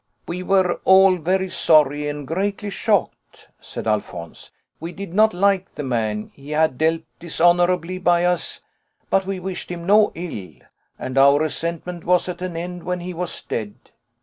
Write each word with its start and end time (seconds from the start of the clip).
"We 0.27 0.41
were 0.41 0.79
all 0.83 1.17
very 1.17 1.51
sorry 1.51 2.07
and 2.09 2.25
greatly 2.25 2.71
shocked," 2.71 3.49
said 3.59 3.85
Alphonse; 3.87 4.49
"we 4.79 4.93
did 4.93 5.13
not 5.13 5.31
like 5.31 5.75
the 5.75 5.83
man, 5.83 6.31
he 6.33 6.49
had 6.49 6.79
dealt 6.79 7.03
dishonourably 7.19 7.99
by 7.99 8.25
us, 8.25 8.61
but 9.11 9.27
we 9.27 9.39
wished 9.39 9.69
him 9.69 9.85
no 9.85 10.11
ill, 10.15 10.55
and 10.97 11.19
our 11.19 11.37
resentment 11.39 12.03
was 12.03 12.27
at 12.27 12.41
an 12.41 12.57
end 12.57 12.81
when 12.81 13.01
he 13.01 13.13
was 13.13 13.43
dead. 13.43 13.75